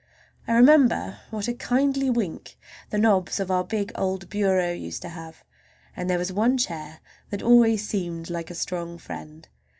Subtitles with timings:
[0.47, 2.57] I remember what a kindly wink
[2.89, 5.43] the knobs of our big old bureau used to have,
[5.95, 9.47] and there was one chair that always seemed like a strong friend.